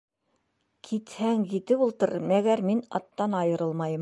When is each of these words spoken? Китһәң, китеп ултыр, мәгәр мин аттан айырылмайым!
Китһәң, 0.87 1.45
китеп 1.53 1.85
ултыр, 1.89 2.15
мәгәр 2.33 2.67
мин 2.71 2.85
аттан 3.01 3.41
айырылмайым! 3.43 3.99